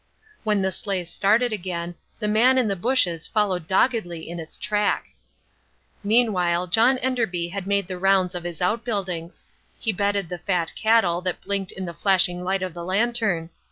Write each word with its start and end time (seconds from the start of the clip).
When 0.43 0.63
the 0.63 0.71
sleigh 0.71 1.03
started 1.03 1.53
again 1.53 1.93
the 2.17 2.27
man 2.27 2.57
in 2.57 2.67
the 2.67 2.75
bushes 2.75 3.27
followed 3.27 3.67
doggedly 3.67 4.27
in 4.27 4.39
its 4.39 4.57
track. 4.57 5.09
Meanwhile 6.03 6.65
John 6.69 6.97
Enderby 6.97 7.49
had 7.49 7.67
made 7.67 7.85
the 7.87 7.99
rounds 7.99 8.33
of 8.33 8.43
his 8.43 8.63
outbuildings. 8.63 9.45
He 9.79 9.91
bedded 9.93 10.29
the 10.29 10.39
fat 10.39 10.73
cattle 10.75 11.21
that 11.21 11.41
blinked 11.41 11.71
in 11.71 11.85
the 11.85 11.93
flashing 11.93 12.43
light 12.43 12.63
of 12.63 12.73
the 12.73 12.83
lantern. 12.83 13.51